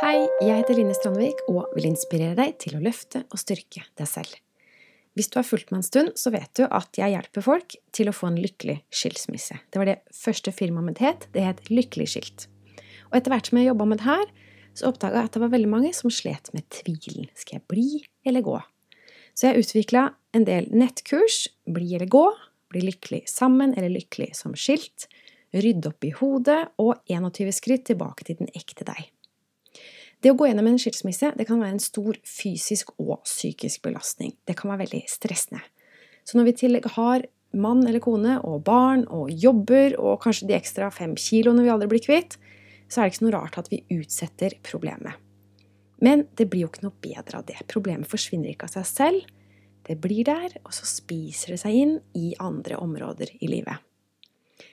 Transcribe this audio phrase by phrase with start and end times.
[0.00, 4.08] Hei, jeg heter Line Strandvik og vil inspirere deg til å løfte og styrke deg
[4.08, 4.32] selv.
[5.12, 8.08] Hvis du har fulgt meg en stund, så vet du at jeg hjelper folk til
[8.08, 9.58] å få en lykkelig skilsmisse.
[9.68, 11.28] Det var det første firmaet mitt het.
[11.36, 12.46] Det het Lykkelig skilt.
[13.10, 14.24] Og etter hvert som jeg jobba med det her,
[14.72, 17.28] så oppdaga jeg at det var veldig mange som slet med tvilen.
[17.36, 17.88] Skal jeg bli
[18.24, 18.56] eller gå?
[19.36, 21.44] Så jeg utvikla en del nettkurs.
[21.68, 22.26] Bli eller gå.
[22.72, 25.10] Bli lykkelig sammen eller lykkelig som skilt.
[25.52, 26.62] Rydde opp i hodet.
[26.80, 29.12] Og 21 skritt tilbake til den ekte deg.
[30.22, 34.36] Det å gå gjennom en skilsmisse det kan være en stor fysisk og psykisk belastning.
[34.46, 35.62] Det kan være veldig stressende.
[36.22, 37.26] Så når vi i tillegg har
[37.58, 41.90] mann eller kone og barn og jobber og kanskje de ekstra fem kiloene vi aldri
[41.90, 42.38] blir kvitt,
[42.86, 45.18] så er det ikke noe rart at vi utsetter problemet.
[46.02, 47.58] Men det blir jo ikke noe bedre av det.
[47.70, 49.32] Problemet forsvinner ikke av seg selv.
[49.86, 53.82] Det blir der, og så spiser det seg inn i andre områder i livet.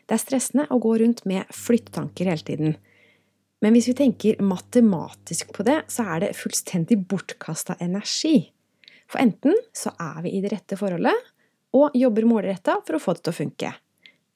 [0.10, 2.78] Det er stressende å gå rundt med flyttetanker hele tiden.
[3.60, 8.50] Men hvis vi tenker matematisk på det, så er det fullstendig bortkasta energi.
[9.10, 11.16] For enten så er vi i det rette forholdet
[11.76, 13.72] og jobber målretta for å få det til å funke.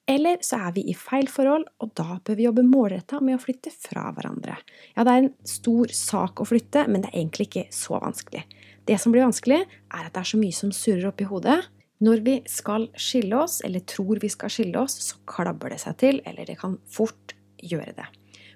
[0.06, 3.40] Eller så er vi i feil forhold, og da bør vi jobbe målretta med å
[3.40, 4.58] flytte fra hverandre.
[4.92, 8.42] Ja, det er en stor sak å flytte, men det er egentlig ikke så vanskelig.
[8.84, 11.56] Det som blir vanskelig, er at det er så mye som surrer oppi hodet.
[12.04, 15.96] Når vi skal skille oss, eller tror vi skal skille oss, så klabber det seg
[16.02, 17.32] til, eller det kan fort
[17.64, 18.10] gjøre det.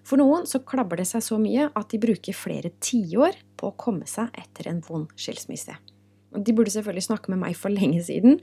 [0.08, 3.76] For noen så klabber det seg så mye at de bruker flere tiår på å
[3.76, 5.76] komme seg etter en vond skilsmisse.
[6.28, 8.38] De burde selvfølgelig snakke med meg for lenge siden,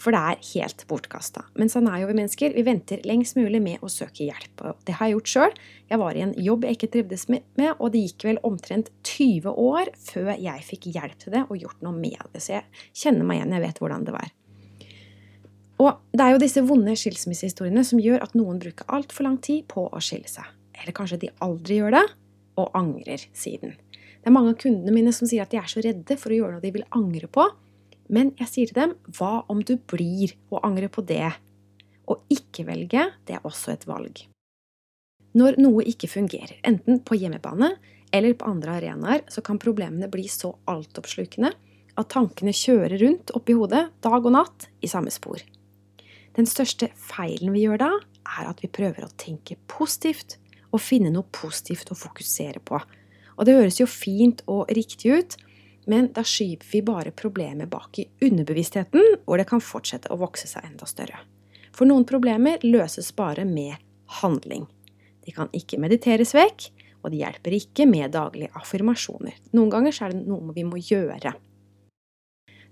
[0.00, 1.44] for det er helt bortkasta.
[1.56, 2.52] Men sånn er jo vi mennesker.
[2.56, 4.64] Vi venter lengst mulig med å søke hjelp.
[4.64, 5.54] Og det har jeg gjort sjøl.
[5.92, 7.44] Jeg var i en jobb jeg ikke trivdes med,
[7.76, 11.84] og det gikk vel omtrent 20 år før jeg fikk hjelp til det og gjort
[11.84, 12.44] noe med det.
[12.44, 14.34] Så jeg kjenner meg igjen, jeg vet hvordan det var.
[15.76, 19.68] Og det er jo disse vonde skilsmissehistoriene som gjør at noen bruker altfor lang tid
[19.72, 22.04] på å skille seg eller kanskje de aldri gjør det,
[22.56, 23.74] og angrer siden.
[24.26, 26.38] Det er mange av kundene mine som sier at de er så redde for å
[26.38, 27.44] gjøre noe de vil angre på.
[28.12, 31.28] Men jeg sier til dem, hva om du blir og angrer på det?
[32.06, 34.24] Å ikke velge, det er også et valg.
[35.36, 37.74] Når noe ikke fungerer, enten på hjemmebane
[38.14, 41.52] eller på andre arenaer, så kan problemene bli så altoppslukende
[41.96, 45.42] at tankene kjører rundt oppi hodet dag og natt i samme spor.
[46.36, 47.90] Den største feilen vi gjør da,
[48.40, 50.36] er at vi prøver å tenke positivt
[50.76, 52.80] og finne noe positivt å fokusere på.
[53.36, 55.36] Og det høres jo fint og riktig ut,
[55.86, 60.48] men da skyver vi bare problemet bak i underbevisstheten, hvor det kan fortsette å vokse
[60.50, 61.20] seg enda større.
[61.76, 63.76] For noen problemer løses bare med
[64.22, 64.66] handling.
[65.26, 66.70] De kan ikke mediteres vekk,
[67.04, 69.36] og de hjelper ikke med daglige affirmasjoner.
[69.54, 71.36] Noen ganger er det noe vi må gjøre.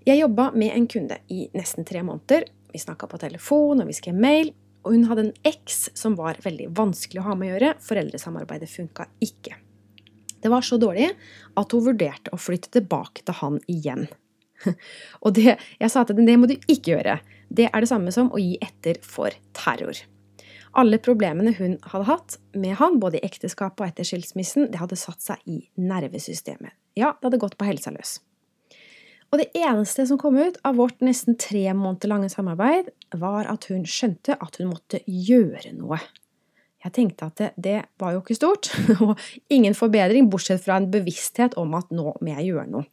[0.05, 2.49] Jeg jobba med en kunde i nesten tre måneder.
[2.73, 4.51] Vi snakka på telefon, og vi skrev mail,
[4.85, 7.75] og hun hadde en eks som var veldig vanskelig å ha med å gjøre.
[7.81, 9.57] Foreldresamarbeidet funka ikke.
[10.41, 11.09] Det var så dårlig
[11.57, 14.05] at hun vurderte å flytte tilbake til han igjen.
[15.25, 17.17] Og det, jeg sa til henne det må du ikke gjøre.
[17.49, 19.97] Det er det samme som å gi etter for terror.
[20.75, 24.99] Alle problemene hun hadde hatt med han, både i ekteskapet og etter skilsmissen, det hadde
[24.99, 26.75] satt seg i nervesystemet.
[26.99, 28.17] Ja, det hadde gått på helsa løs.
[29.35, 32.87] Og det eneste som kom ut av vårt nesten tre måneder lange samarbeid,
[33.19, 35.97] var at hun skjønte at hun måtte gjøre noe.
[36.85, 38.69] Jeg tenkte at det, det var jo ikke stort,
[39.03, 39.19] og
[39.51, 42.87] ingen forbedring, bortsett fra en bevissthet om at nå må jeg gjøre noe.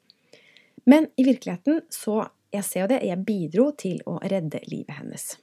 [0.90, 5.36] Men i virkeligheten så jeg ser jo det, jeg bidro til å redde livet hennes.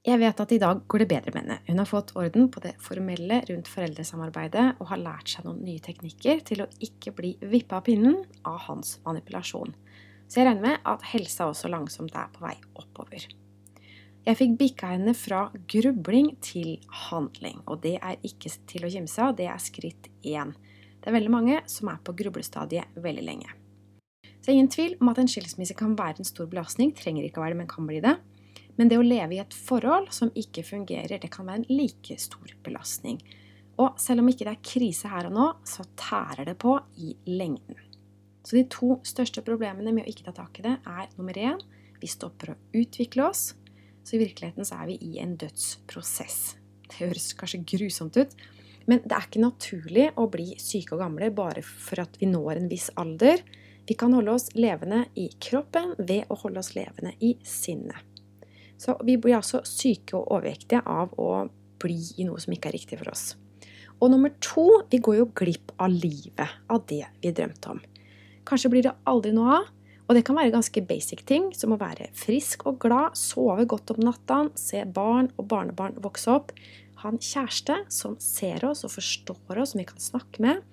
[0.00, 1.58] Jeg vet at i dag går det bedre med henne.
[1.66, 5.82] Hun har fått orden på det formelle rundt foreldresamarbeidet og har lært seg noen nye
[5.84, 8.16] teknikker til å ikke bli vippa av pinnen
[8.48, 9.74] av hans manipulasjon.
[10.24, 13.28] Så jeg regner med at helsa også langsomt er på vei oppover.
[14.24, 16.78] Jeg fikk bikka henne fra grubling til
[17.10, 20.56] handling, og det er ikke til å kimse av, det er skritt én.
[21.00, 23.52] Det er veldig mange som er på grublestadiet veldig lenge.
[24.40, 27.44] Så ingen tvil om at en skilsmisse kan være en stor belastning, trenger ikke å
[27.44, 28.16] være det, men kan bli det.
[28.78, 32.16] Men det å leve i et forhold som ikke fungerer, det kan være en like
[32.20, 33.20] stor belastning.
[33.80, 37.14] Og selv om ikke det er krise her og nå, så tærer det på i
[37.30, 37.78] lengden.
[38.44, 41.60] Så de to største problemene med å ikke ta tak i det, er nummer én
[42.00, 43.50] vi stopper å utvikle oss.
[44.04, 46.38] Så i virkeligheten så er vi i en dødsprosess.
[46.88, 48.32] Det høres kanskje grusomt ut,
[48.88, 52.62] men det er ikke naturlig å bli syke og gamle bare for at vi når
[52.62, 53.44] en viss alder.
[53.86, 58.09] Vi kan holde oss levende i kroppen ved å holde oss levende i sinnet.
[58.80, 61.48] Så vi blir altså syke og overvektige av å
[61.80, 63.34] bli i noe som ikke er riktig for oss.
[64.00, 67.82] Og nummer to, vi går jo glipp av livet, av det vi drømte om.
[68.48, 69.68] Kanskje blir det aldri noe av,
[70.08, 73.92] og det kan være ganske basic ting, som å være frisk og glad, sove godt
[73.94, 76.54] om natta, se barn og barnebarn vokse opp,
[77.04, 80.66] ha en kjæreste som ser oss og forstår oss, som vi kan snakke med,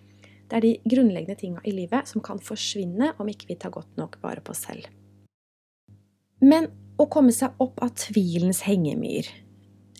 [0.47, 3.97] Det er de grunnleggende tinga i livet som kan forsvinne om ikke vi tar godt
[3.99, 4.85] nok vare på oss selv.
[6.39, 9.29] Men å komme seg opp av tvilens hengemyr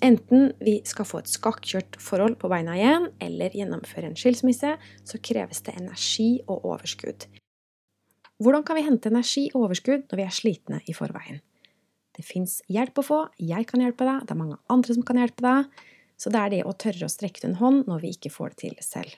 [0.06, 5.20] Enten vi skal få et skakkjørt forhold på beina igjen, eller gjennomføre en skilsmisse, så
[5.26, 7.26] kreves det energi og overskudd.
[8.38, 11.42] Hvordan kan vi hente energi og overskudd når vi er slitne i forveien?
[12.14, 15.18] Det fins hjelp å få, jeg kan hjelpe deg, det er mange andre som kan
[15.22, 15.82] hjelpe deg,
[16.18, 18.54] så det er det å tørre å strekke ut en hånd når vi ikke får
[18.54, 19.18] det til selv.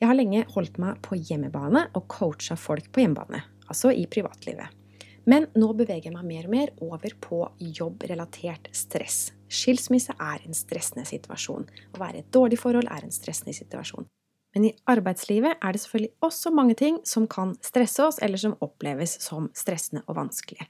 [0.00, 3.40] Jeg har lenge holdt meg på hjemmebane og coacha folk på hjemmebane,
[3.72, 4.83] altså i privatlivet.
[5.30, 7.38] Men nå beveger jeg meg mer og mer over på
[7.78, 9.32] jobbrelatert stress.
[9.48, 11.64] Skilsmisse er en stressende situasjon.
[11.94, 14.08] Å være i et dårlig forhold er en stressende situasjon.
[14.54, 18.54] Men i arbeidslivet er det selvfølgelig også mange ting som kan stresse oss, eller som
[18.62, 20.68] oppleves som stressende og vanskelige.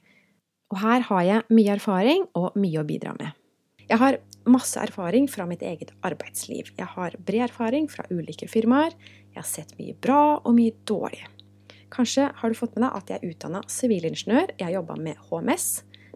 [0.73, 3.35] Og her har jeg mye erfaring og mye å bidra med.
[3.85, 4.17] Jeg har
[4.49, 6.71] masse erfaring fra mitt eget arbeidsliv.
[6.73, 8.95] Jeg har bred erfaring fra ulike firmaer.
[9.29, 11.21] Jeg har sett mye bra og mye dårlig.
[11.93, 14.53] Kanskje har du fått med deg at jeg er utdanna sivilingeniør.
[14.57, 15.67] Jeg har jobba med HMS,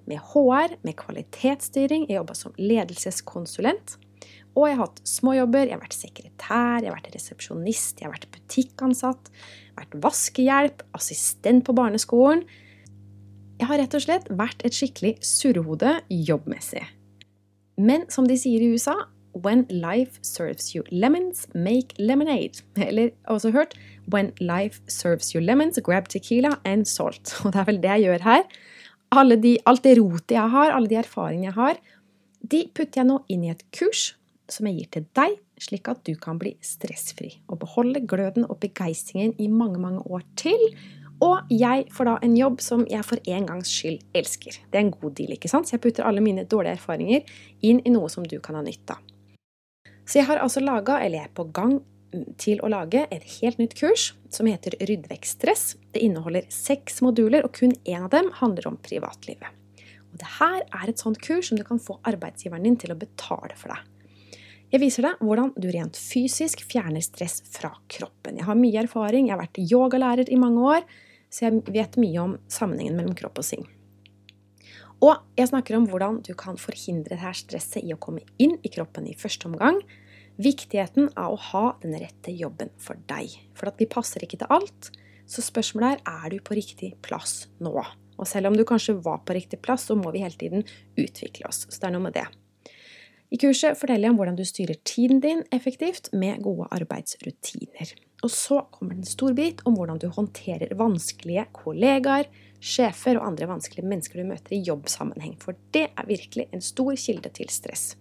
[0.10, 2.08] med HR, med kvalitetsstyring.
[2.10, 3.98] Jeg jobba som ledelseskonsulent.
[4.58, 5.68] Og jeg har hatt småjobber.
[5.68, 9.30] Jeg har vært sekretær, jeg har vært resepsjonist, jeg har vært butikkansatt,
[9.78, 12.44] vært vaskehjelp, assistent på barneskolen.
[13.60, 16.84] Jeg har rett og slett vært et skikkelig surrehode jobbmessig.
[17.80, 18.98] Men som de sier i USA,
[19.34, 22.64] When life serves you lemons, make lemonade.
[22.76, 23.76] Eller også hørt
[24.10, 27.36] When life serves you lemons, grab tequila and salt.
[27.44, 28.46] Og det er vel det jeg gjør her.
[29.42, 31.80] De, alt det rotet jeg har, alle de erfaringene jeg har,
[32.40, 34.14] de putter jeg nå inn i et kurs
[34.50, 38.62] som jeg gir til deg, slik at du kan bli stressfri og beholde gløden og
[38.64, 40.62] begeistringen i mange, mange år til.
[41.26, 44.62] Og jeg får da en jobb som jeg for en gangs skyld elsker.
[44.72, 45.68] Det er en god deal, ikke sant?
[45.68, 47.28] Så jeg putter alle mine dårlige erfaringer
[47.66, 49.04] inn i noe som du kan ha nytte av.
[50.10, 51.76] Så jeg har altså laga, eller jeg er på gang
[52.42, 55.76] til å lage, et helt nytt kurs som heter Rydd vekk stress.
[55.94, 59.56] Det inneholder seks moduler, og kun én av dem handler om privatlivet.
[60.10, 63.00] Og det her er et sånt kurs som du kan få arbeidsgiveren din til å
[63.00, 63.86] betale for deg.
[64.70, 68.38] Jeg viser deg hvordan du rent fysisk fjerner stress fra kroppen.
[68.38, 70.86] Jeg har mye erfaring, jeg har vært yogalærer i mange år,
[71.30, 73.66] så jeg vet mye om sammenhengen mellom kropp og sinn.
[75.06, 78.72] Og jeg snakker om hvordan du kan forhindre dette stresset i å komme inn i
[78.74, 79.80] kroppen i første omgang,
[80.40, 83.34] Viktigheten av å ha den rette jobben for deg.
[83.60, 84.92] For at vi passer ikke til alt.
[85.28, 87.74] Så spørsmålet er er du på riktig plass nå.
[88.20, 90.64] Og selv om du kanskje var på riktig plass, så må vi hele tiden
[90.96, 91.66] utvikle oss.
[91.68, 92.26] Så det er noe med det.
[93.30, 97.92] I kurset forteller jeg om hvordan du styrer tiden din effektivt med gode arbeidsrutiner.
[98.24, 103.28] Og så kommer det en stor bit om hvordan du håndterer vanskelige kollegaer, sjefer og
[103.28, 105.38] andre vanskelige mennesker du møter i jobbsammenheng.
[105.44, 107.92] For det er virkelig en stor kilde til stress.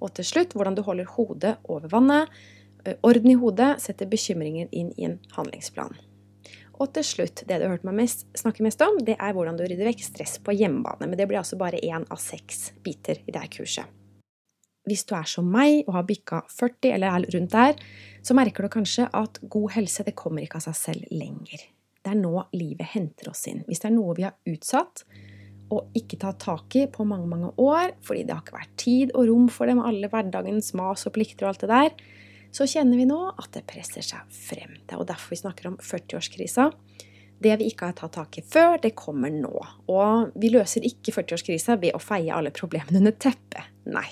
[0.00, 2.32] Og til slutt hvordan du holder hodet over vannet,
[2.84, 5.94] eh, orden i hodet, setter bekymringen inn i en handlingsplan.
[6.82, 9.58] Og til slutt, det du har hørt meg mest, snakke mest om, det er hvordan
[9.58, 11.06] du rydder vekk stress på hjemmebane.
[11.06, 13.86] Men det blir altså bare én av seks biter i det kurset.
[14.84, 17.78] Hvis du er som meg og har bikka 40 eller er rundt der,
[18.20, 21.62] så merker du kanskje at god helse det kommer ikke av seg selv lenger.
[22.04, 23.62] Det er nå livet henter oss inn.
[23.64, 25.06] Hvis det er noe vi har utsatt,
[25.72, 29.14] og ikke tatt tak i på mange mange år, fordi det har ikke vært tid
[29.14, 31.94] og rom for det med alle hverdagens mas og plikter og alt det der,
[32.54, 34.76] så kjenner vi nå at det presser seg frem.
[34.86, 36.68] Det er derfor vi snakker om 40-årskrisa.
[37.42, 39.54] Det vi ikke har tatt tak i før, det kommer nå.
[39.90, 43.72] Og vi løser ikke 40-årskrisa ved å feie alle problemene under teppet.
[43.90, 44.06] Nei.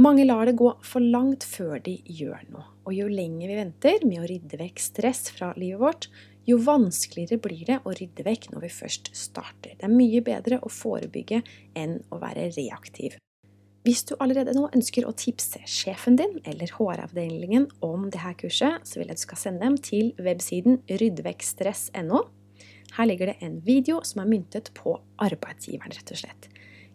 [0.00, 2.64] Mange lar det gå for langt før de gjør noe.
[2.88, 6.08] Og jo lenger vi venter med å rydde vekk stress fra livet vårt,
[6.48, 9.76] jo vanskeligere blir det å rydde vekk når vi først starter.
[9.78, 11.42] Det er mye bedre å forebygge
[11.78, 13.18] enn å være reaktiv.
[13.82, 19.00] Hvis du allerede nå ønsker å tipse sjefen din eller HR-avdelingen om dette kurset, så
[19.00, 22.22] vil jeg du skal sende dem til websiden ryddvekkstress.no.
[22.94, 24.94] Her ligger det en video som er myntet på
[25.24, 26.50] arbeidsgiveren, rett og slett.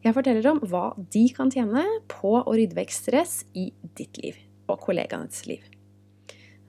[0.05, 4.39] Jeg forteller om hva de kan tjene på å rydde vekk stress i ditt liv
[4.71, 5.65] og kollegaenes liv.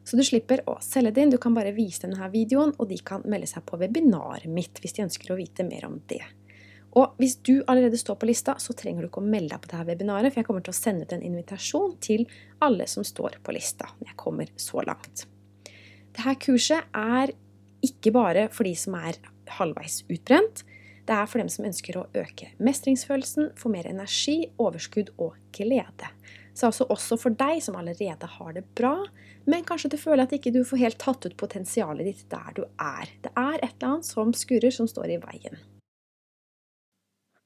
[0.09, 1.33] Så du slipper å selge det inn.
[1.35, 4.97] Du kan bare vise denne videoen, og de kan melde seg på webinaret mitt hvis
[4.97, 6.23] de ønsker å vite mer om det.
[6.97, 9.69] Og hvis du allerede står på lista, så trenger du ikke å melde deg på
[9.69, 12.25] dette webinaret, for jeg kommer til å sende ut en invitasjon til
[12.65, 15.27] alle som står på lista når jeg kommer så langt.
[16.17, 17.35] Dette kurset er
[17.85, 19.21] ikke bare for de som er
[19.59, 20.65] halvveis utbrent.
[21.05, 26.09] Det er for dem som ønsker å øke mestringsfølelsen, få mer energi, overskudd og glede.
[26.59, 28.97] Så altså også for deg som allerede har det bra,
[29.47, 32.65] men kanskje du føler at ikke du får helt tatt ut potensialet ditt der du
[32.67, 33.11] er.
[33.23, 35.61] Det er et eller annet som skurrer, som står i veien.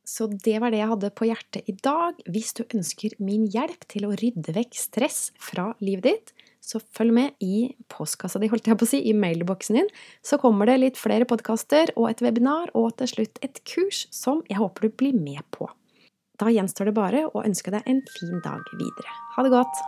[0.09, 2.17] Så det var det jeg hadde på hjertet i dag.
[2.33, 7.15] Hvis du ønsker min hjelp til å rydde vekk stress fra livet ditt, så følg
[7.15, 9.93] med i postkassa di, holdt jeg på å si, i mailboksen din.
[10.25, 14.41] Så kommer det litt flere podkaster og et webinar og til slutt et kurs som
[14.49, 15.69] jeg håper du blir med på.
[16.41, 19.19] Da gjenstår det bare å ønske deg en fin dag videre.
[19.37, 19.83] Ha det godt!